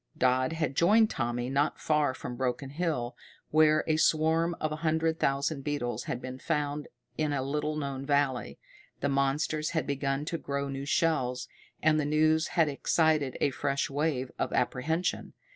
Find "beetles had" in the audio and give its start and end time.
5.63-6.19